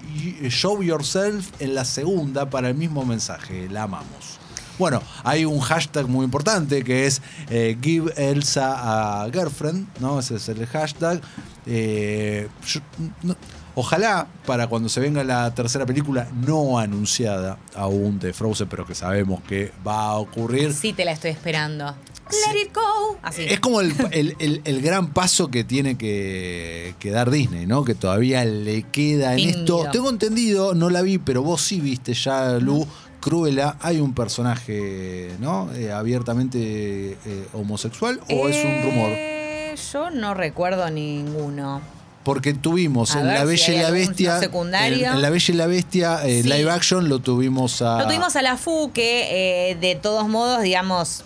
show 0.49 0.81
yourself 0.81 1.51
en 1.59 1.75
la 1.75 1.85
segunda 1.85 2.49
para 2.49 2.69
el 2.69 2.75
mismo 2.75 3.05
mensaje, 3.05 3.69
la 3.69 3.83
amamos. 3.83 4.40
Bueno, 4.81 5.03
hay 5.23 5.45
un 5.45 5.59
hashtag 5.59 6.07
muy 6.07 6.25
importante 6.25 6.83
que 6.83 7.05
es 7.05 7.21
eh, 7.51 7.77
Give 7.83 8.11
Elsa 8.17 9.25
a 9.25 9.29
Girlfriend, 9.31 9.85
¿no? 9.99 10.17
Ese 10.17 10.37
es 10.37 10.49
el 10.49 10.65
hashtag. 10.65 11.21
Eh, 11.67 12.47
ojalá 13.75 14.27
para 14.47 14.65
cuando 14.65 14.89
se 14.89 14.99
venga 14.99 15.23
la 15.23 15.53
tercera 15.53 15.85
película 15.85 16.27
no 16.47 16.79
anunciada 16.79 17.59
aún 17.75 18.17
de 18.17 18.33
Frozen, 18.33 18.69
pero 18.69 18.83
que 18.83 18.95
sabemos 18.95 19.43
que 19.43 19.71
va 19.85 20.05
a 20.05 20.13
ocurrir. 20.15 20.73
Sí, 20.73 20.93
te 20.93 21.05
la 21.05 21.11
estoy 21.11 21.29
esperando. 21.29 21.95
Let 22.31 22.59
it 22.59 22.73
go. 22.73 23.19
Es 23.37 23.59
como 23.59 23.81
el, 23.81 24.81
gran 24.81 25.13
paso 25.13 25.49
que 25.51 25.63
tiene 25.63 25.95
que, 25.95 26.95
dar 27.03 27.29
Disney, 27.29 27.67
¿no? 27.67 27.83
Que 27.83 27.93
todavía 27.93 28.43
le 28.45 28.81
queda 28.81 29.35
en 29.35 29.47
esto. 29.47 29.89
Tengo 29.91 30.09
entendido, 30.09 30.73
no 30.73 30.89
la 30.89 31.03
vi, 31.03 31.19
pero 31.19 31.43
vos 31.43 31.61
sí 31.61 31.79
viste 31.79 32.15
ya, 32.15 32.57
Lu, 32.57 32.87
Cruella, 33.21 33.77
¿hay 33.81 33.99
un 33.99 34.13
personaje 34.13 35.35
¿no? 35.39 35.71
Eh, 35.73 35.91
abiertamente 35.91 36.57
eh, 37.11 37.47
homosexual 37.53 38.19
o 38.29 38.49
es 38.49 38.57
un 38.65 38.83
rumor? 38.83 39.09
Eh, 39.11 39.75
yo 39.93 40.09
no 40.09 40.33
recuerdo 40.33 40.89
ninguno. 40.89 41.81
Porque 42.23 42.53
tuvimos 42.53 43.15
en 43.15 43.27
La 43.27 43.45
Bella 43.45 43.73
y 43.73 43.77
la 43.77 43.89
Bestia. 43.89 44.39
En, 44.39 45.21
La 45.21 45.29
Bella 45.29 45.53
y 45.53 45.57
la 45.57 45.65
Bestia, 45.65 46.23
live 46.23 46.69
action, 46.69 47.09
lo 47.09 47.17
tuvimos 47.17 47.81
a. 47.81 47.99
Lo 47.99 48.05
tuvimos 48.05 48.35
a 48.35 48.43
la 48.43 48.57
FU, 48.57 48.91
que 48.93 49.75
de 49.79 49.95
todos 49.95 50.27
modos, 50.27 50.61
digamos, 50.61 51.23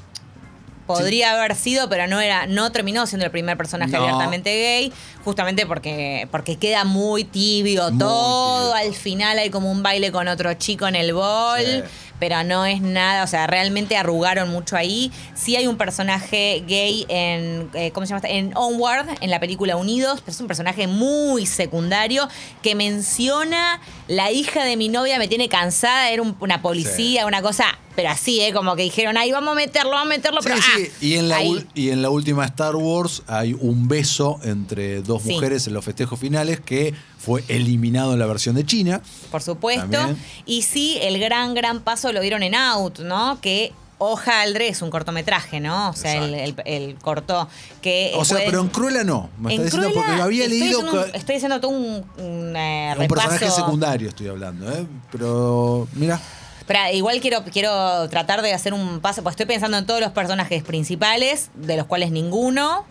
podría 0.85 1.31
haber 1.31 1.55
sido, 1.55 1.89
pero 1.89 2.07
no 2.07 2.19
era, 2.19 2.47
no 2.47 2.71
terminó 2.71 3.05
siendo 3.07 3.25
el 3.25 3.31
primer 3.31 3.57
personaje 3.57 3.95
abiertamente 3.95 4.49
gay, 4.51 4.93
justamente 5.23 5.65
porque, 5.65 6.27
porque 6.31 6.57
queda 6.57 6.83
muy 6.83 7.23
tibio 7.23 7.91
todo. 7.97 8.73
Al 8.73 8.93
final 8.93 9.37
hay 9.39 9.49
como 9.49 9.71
un 9.71 9.83
baile 9.83 10.11
con 10.11 10.27
otro 10.27 10.53
chico 10.53 10.87
en 10.87 10.95
el 10.95 11.13
bol. 11.13 11.85
Pero 12.17 12.45
no 12.45 12.65
es 12.65 12.79
nada, 12.79 13.25
o 13.25 13.27
sea, 13.27 13.45
realmente 13.45 13.97
arrugaron 13.97 14.49
mucho 14.49 14.77
ahí. 14.77 15.11
Sí 15.33 15.57
hay 15.57 15.67
un 15.67 15.75
personaje 15.75 16.63
gay 16.65 17.05
en, 17.09 17.69
eh, 17.73 17.91
¿cómo 17.91 18.05
se 18.05 18.13
llama? 18.13 18.25
En 18.29 18.55
Onward, 18.55 19.05
en 19.19 19.29
la 19.29 19.41
película 19.41 19.75
Unidos, 19.75 20.21
pero 20.21 20.31
es 20.31 20.39
un 20.39 20.47
personaje 20.47 20.87
muy 20.87 21.45
secundario 21.45 22.29
que 22.61 22.73
menciona 22.73 23.81
la 24.07 24.31
hija 24.31 24.63
de 24.63 24.77
mi 24.77 24.87
novia 24.87 25.19
me 25.19 25.27
tiene 25.27 25.49
cansada, 25.49 26.09
era 26.09 26.23
una 26.39 26.61
policía, 26.61 27.25
una 27.25 27.41
cosa 27.41 27.65
pero 27.95 28.09
así, 28.09 28.41
¿eh? 28.41 28.53
Como 28.53 28.75
que 28.75 28.83
dijeron, 28.83 29.17
ahí 29.17 29.31
vamos 29.31 29.53
a 29.53 29.55
meterlo, 29.55 29.91
vamos 29.91 30.07
a 30.07 30.17
meterlo, 30.17 30.39
pero. 30.43 30.57
Sí, 30.57 30.61
ah, 30.77 30.97
y, 31.01 31.13
en 31.15 31.29
la 31.29 31.41
y 31.73 31.89
en 31.89 32.01
la 32.01 32.09
última 32.09 32.45
Star 32.45 32.75
Wars 32.75 33.23
hay 33.27 33.53
un 33.53 33.87
beso 33.87 34.39
entre 34.43 35.01
dos 35.01 35.23
mujeres 35.25 35.67
en 35.67 35.73
los 35.73 35.85
festejos 35.85 36.19
finales 36.19 36.59
que 36.59 36.93
fue 37.17 37.43
eliminado 37.47 38.13
en 38.13 38.19
la 38.19 38.25
versión 38.25 38.55
de 38.55 38.65
China. 38.65 39.01
Por 39.31 39.41
supuesto. 39.41 39.97
Y 40.45 40.63
sí, 40.63 40.97
el 41.01 41.19
gran, 41.19 41.53
gran 41.53 41.81
paso 41.81 42.11
lo 42.11 42.21
dieron 42.21 42.43
en 42.43 42.55
Out, 42.55 42.99
¿no? 42.99 43.39
Que 43.41 43.71
Ojaldre 43.97 44.67
es 44.67 44.81
un 44.81 44.89
cortometraje, 44.89 45.61
¿no? 45.61 45.89
O 45.89 45.93
sea, 45.93 46.23
el, 46.23 46.95
corto 47.01 47.47
que. 47.81 48.11
O 48.17 48.25
sea, 48.25 48.39
pero 48.45 48.59
en 48.59 48.67
Cruella 48.67 49.05
no. 49.05 49.29
Me 49.39 49.53
está 49.53 49.63
diciendo 49.63 49.91
porque 49.93 50.11
había 50.11 50.47
leído. 50.47 51.05
estoy 51.13 51.35
diciendo 51.35 51.61
tú 51.61 51.69
un. 51.69 52.05
Un, 52.17 52.55
eh, 52.55 52.93
un 52.97 53.07
personaje 53.07 53.49
secundario, 53.49 54.09
estoy 54.09 54.27
hablando, 54.27 54.69
¿eh? 54.69 54.85
Pero, 55.11 55.87
mira. 55.93 56.19
Pero 56.67 56.79
igual 56.93 57.19
quiero, 57.21 57.43
quiero 57.43 58.09
tratar 58.09 58.41
de 58.41 58.53
hacer 58.53 58.73
un 58.73 58.99
paso, 58.99 59.21
pues 59.21 59.33
estoy 59.33 59.45
pensando 59.45 59.77
en 59.77 59.85
todos 59.85 60.01
los 60.01 60.11
personajes 60.11 60.63
principales, 60.63 61.49
de 61.53 61.77
los 61.77 61.85
cuales 61.85 62.11
ninguno, 62.11 62.85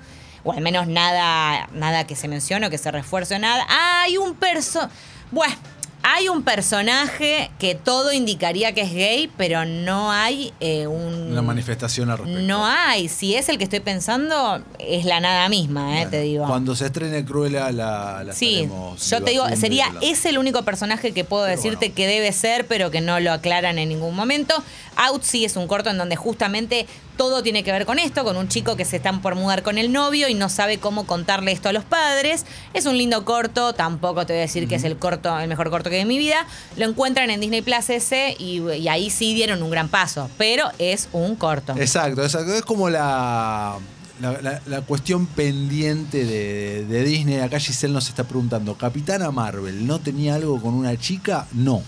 o 0.44 0.52
al 0.52 0.60
menos 0.60 0.86
nada, 0.86 1.68
nada 1.72 2.06
que 2.06 2.14
se 2.14 2.28
mencione 2.28 2.66
o 2.66 2.70
que 2.70 2.78
se 2.78 2.90
refuerce 2.90 3.34
o 3.34 3.38
nada. 3.38 3.66
hay 3.68 4.16
un 4.16 4.34
perso. 4.34 4.88
Bueno 5.30 5.73
hay 6.06 6.28
un 6.28 6.42
personaje 6.42 7.50
que 7.58 7.74
todo 7.74 8.12
indicaría 8.12 8.74
que 8.74 8.82
es 8.82 8.92
gay, 8.92 9.30
pero 9.38 9.64
no 9.64 10.12
hay 10.12 10.52
eh, 10.60 10.86
un... 10.86 11.32
una 11.32 11.40
manifestación 11.40 12.10
al 12.10 12.18
respecto. 12.18 12.42
No 12.42 12.66
hay. 12.66 13.08
Si 13.08 13.34
es 13.34 13.48
el 13.48 13.56
que 13.56 13.64
estoy 13.64 13.80
pensando, 13.80 14.62
es 14.78 15.06
la 15.06 15.20
nada 15.20 15.48
misma, 15.48 16.02
eh, 16.02 16.06
te 16.06 16.20
digo. 16.20 16.46
Cuando 16.46 16.76
se 16.76 16.86
estrene 16.86 17.24
Cruella, 17.24 17.72
la, 17.72 18.22
la 18.22 18.34
Sí, 18.34 18.68
yo 19.08 19.22
te 19.22 19.30
digo, 19.30 19.46
sería, 19.56 19.86
es 20.02 20.26
el 20.26 20.36
único 20.36 20.62
personaje 20.62 21.12
que 21.12 21.24
puedo 21.24 21.44
decirte 21.44 21.92
que 21.92 22.06
debe 22.06 22.32
ser, 22.32 22.66
pero 22.66 22.90
que 22.90 23.00
no 23.00 23.18
lo 23.18 23.32
aclaran 23.32 23.78
en 23.78 23.88
ningún 23.88 24.14
momento. 24.14 24.62
Out 24.96 25.22
sí 25.22 25.44
es 25.44 25.56
un 25.56 25.66
corto 25.66 25.90
en 25.90 25.98
donde 25.98 26.16
justamente 26.16 26.86
todo 27.16 27.42
tiene 27.42 27.62
que 27.62 27.72
ver 27.72 27.86
con 27.86 27.98
esto, 27.98 28.24
con 28.24 28.36
un 28.36 28.48
chico 28.48 28.76
que 28.76 28.84
se 28.84 28.96
está 28.96 29.12
por 29.20 29.34
mudar 29.34 29.62
con 29.62 29.78
el 29.78 29.92
novio 29.92 30.28
y 30.28 30.34
no 30.34 30.48
sabe 30.48 30.78
cómo 30.78 31.06
contarle 31.06 31.52
esto 31.52 31.68
a 31.68 31.72
los 31.72 31.84
padres. 31.84 32.44
Es 32.72 32.86
un 32.86 32.96
lindo 32.98 33.24
corto, 33.24 33.72
tampoco 33.72 34.26
te 34.26 34.32
voy 34.32 34.38
a 34.38 34.42
decir 34.42 34.68
que 34.68 34.76
es 34.76 34.84
el 34.84 34.96
corto, 34.96 35.38
el 35.38 35.48
mejor 35.48 35.70
corto 35.70 35.90
que 35.90 35.96
de 35.96 36.04
mi 36.04 36.18
vida. 36.18 36.46
Lo 36.76 36.86
encuentran 36.86 37.30
en 37.30 37.40
Disney 37.40 37.62
Plus 37.62 37.90
ese 37.90 38.36
y, 38.38 38.88
ahí 38.88 39.10
sí 39.10 39.34
dieron 39.34 39.62
un 39.62 39.70
gran 39.70 39.88
paso, 39.88 40.30
pero 40.38 40.68
es 40.78 41.08
un 41.12 41.36
corto. 41.36 41.74
Exacto, 41.76 42.22
exacto. 42.22 42.54
Es 42.54 42.62
como 42.62 42.90
la 42.90 43.78
la, 44.20 44.80
cuestión 44.82 45.26
pendiente 45.26 46.24
de, 46.24 46.84
de, 46.86 47.04
Disney, 47.04 47.40
acá 47.40 47.58
Giselle 47.58 47.92
nos 47.92 48.08
está 48.08 48.24
preguntando, 48.24 48.76
¿Capitana 48.76 49.30
Marvel 49.30 49.86
no 49.86 49.98
tenía 49.98 50.36
algo 50.36 50.60
con 50.60 50.74
una 50.74 50.96
chica? 50.96 51.46
No. 51.52 51.82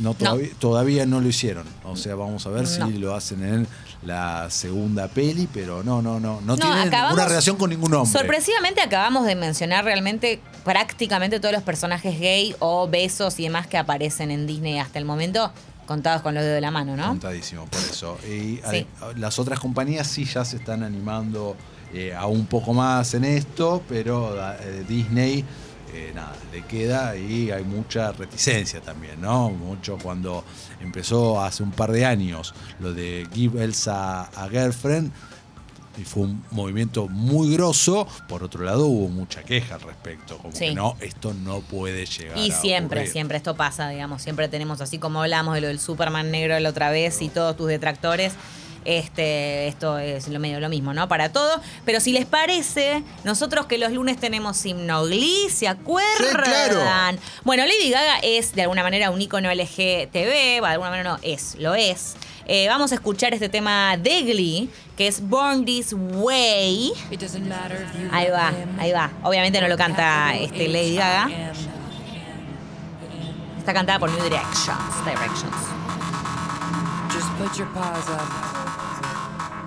No, 0.00 0.14
todavía 0.58 1.06
no. 1.06 1.20
lo 1.20 1.28
hicieron. 1.28 1.66
O 1.84 1.96
sea, 1.96 2.14
vamos 2.14 2.46
a 2.46 2.50
ver 2.50 2.66
si 2.66 2.80
lo 2.98 3.14
hacen 3.14 3.44
en 3.44 3.68
la 4.02 4.50
segunda 4.50 5.08
peli, 5.08 5.48
pero 5.52 5.82
no, 5.82 6.02
no, 6.02 6.18
no. 6.18 6.40
No, 6.40 6.56
tienen 6.56 6.90
ninguna 6.90 7.26
relación 7.26 7.56
con 7.56 7.70
ningún 7.70 7.94
hombre. 7.94 8.12
Sorpresivamente 8.18 8.80
acabamos 8.80 9.26
de 9.26 9.36
mencionar 9.36 9.84
realmente 9.84 10.40
prácticamente 10.64 11.40
todos 11.40 11.52
los 11.52 11.62
personajes 11.62 12.18
gay 12.18 12.54
o 12.58 12.88
besos 12.88 13.38
y 13.38 13.44
demás 13.44 13.66
que 13.66 13.78
aparecen 13.78 14.30
en 14.30 14.46
Disney 14.46 14.78
hasta 14.78 14.98
el 14.98 15.04
momento 15.04 15.52
contados 15.86 16.22
con 16.22 16.34
los 16.34 16.42
dedos 16.42 16.54
de 16.56 16.60
la 16.60 16.70
mano, 16.70 16.96
¿no? 16.96 17.08
Contadísimo, 17.08 17.66
por 17.66 17.80
eso. 17.80 18.18
Y 18.26 18.60
las 19.16 19.38
otras 19.38 19.58
compañías 19.58 20.06
sí 20.06 20.24
ya 20.24 20.44
se 20.44 20.56
están 20.56 20.82
animando 20.82 21.56
eh, 21.92 22.14
a 22.14 22.26
un 22.26 22.46
poco 22.46 22.72
más 22.72 23.12
en 23.14 23.24
esto, 23.24 23.82
pero 23.88 24.34
eh, 24.60 24.84
Disney 24.88 25.44
nada, 26.14 26.36
le 26.52 26.62
queda 26.62 27.16
y 27.16 27.50
hay 27.50 27.64
mucha 27.64 28.12
reticencia 28.12 28.80
también, 28.80 29.20
¿no? 29.20 29.50
Mucho 29.50 29.98
cuando 30.02 30.44
empezó 30.80 31.42
hace 31.42 31.62
un 31.62 31.70
par 31.70 31.92
de 31.92 32.04
años 32.04 32.54
lo 32.80 32.92
de 32.92 33.26
Give 33.32 33.62
Elsa 33.62 34.22
a 34.22 34.48
Girlfriend, 34.48 35.12
y 35.98 36.04
fue 36.04 36.22
un 36.24 36.42
movimiento 36.50 37.08
muy 37.08 37.54
grosso. 37.54 38.06
Por 38.28 38.42
otro 38.42 38.64
lado, 38.64 38.86
hubo 38.86 39.08
mucha 39.08 39.42
queja 39.42 39.74
al 39.74 39.82
respecto, 39.82 40.38
como 40.38 40.54
que 40.54 40.74
no, 40.74 40.96
esto 41.00 41.34
no 41.34 41.60
puede 41.60 42.06
llegar. 42.06 42.38
Y 42.38 42.50
siempre, 42.50 43.06
siempre 43.06 43.36
esto 43.36 43.56
pasa, 43.56 43.88
digamos, 43.88 44.22
siempre 44.22 44.48
tenemos 44.48 44.80
así 44.80 44.98
como 44.98 45.22
hablamos 45.22 45.54
de 45.54 45.60
lo 45.60 45.66
del 45.68 45.80
Superman 45.80 46.30
negro 46.30 46.58
la 46.58 46.68
otra 46.68 46.90
vez 46.90 47.20
y 47.22 47.28
todos 47.28 47.56
tus 47.56 47.68
detractores. 47.68 48.32
Este, 48.84 49.68
esto 49.68 49.98
es 49.98 50.28
lo 50.28 50.38
medio 50.40 50.60
lo 50.60 50.68
mismo, 50.68 50.92
¿no? 50.94 51.08
Para 51.08 51.32
todo. 51.32 51.60
Pero 51.84 52.00
si 52.00 52.12
les 52.12 52.26
parece, 52.26 53.02
nosotros 53.24 53.66
que 53.66 53.78
los 53.78 53.92
lunes 53.92 54.18
tenemos 54.18 54.64
himno 54.64 55.04
¿se 55.50 55.68
acuerdan? 55.68 57.18
Bueno, 57.44 57.64
Lady 57.64 57.90
Gaga 57.90 58.18
es 58.22 58.54
de 58.54 58.62
alguna 58.62 58.82
manera 58.82 59.10
un 59.10 59.20
icono 59.20 59.52
LGTB, 59.52 60.12
de 60.12 60.60
alguna 60.62 60.90
manera 60.90 61.10
no, 61.10 61.18
es, 61.22 61.56
lo 61.58 61.74
es. 61.74 62.16
Eh, 62.46 62.66
vamos 62.68 62.90
a 62.92 62.96
escuchar 62.96 63.32
este 63.34 63.48
tema 63.48 63.96
de 63.96 64.22
Glee, 64.22 64.70
que 64.96 65.06
es 65.06 65.26
Born 65.26 65.64
This 65.64 65.92
Way. 65.92 66.92
Ahí 68.10 68.30
va, 68.30 68.52
ahí 68.78 68.92
va. 68.92 69.10
Obviamente 69.22 69.60
no 69.60 69.68
lo 69.68 69.76
canta 69.76 70.34
este 70.34 70.68
Lady 70.68 70.96
Gaga. 70.96 71.30
Está 73.58 73.72
cantada 73.72 74.00
por 74.00 74.10
New 74.10 74.24
Directions. 74.24 75.04
Directions. 75.04 75.81
Just 77.12 77.30
put 77.36 77.58
your 77.58 77.66
paws 77.68 78.08
up. 78.08 78.28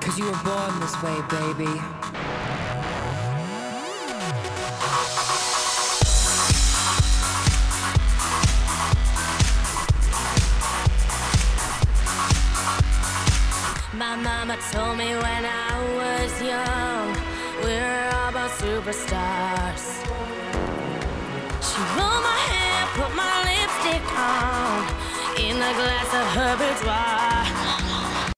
Cause 0.02 0.18
you 0.18 0.26
were 0.26 0.44
born 0.44 0.80
this 0.80 0.96
way, 1.04 1.22
baby. 1.30 1.80
My 13.94 14.16
mama 14.16 14.58
told 14.72 14.98
me 14.98 15.16
when 15.16 15.46
I 15.46 15.72
was 16.00 16.42
young, 16.42 17.16
we 17.64 17.74
are 17.78 18.10
all 18.16 18.30
about 18.30 18.52
superstars. 18.52 19.86
She 21.62 21.80
rolled 21.96 22.24
my 22.32 22.40
hair, 22.50 22.88
put 22.98 23.12
my 23.16 23.36
lipstick 23.48 24.06
on, 24.18 25.05
in 25.56 25.62
a 25.62 25.74
glass 25.74 26.14
of 26.14 26.28
her 26.36 26.58
wine. 26.86 27.65